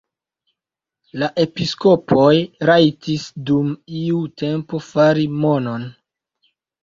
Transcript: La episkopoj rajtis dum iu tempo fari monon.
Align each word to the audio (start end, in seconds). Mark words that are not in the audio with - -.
La 1.23 1.27
episkopoj 1.43 2.31
rajtis 2.71 3.27
dum 3.49 3.69
iu 4.01 4.23
tempo 4.43 4.81
fari 4.89 5.27
monon. 5.45 5.85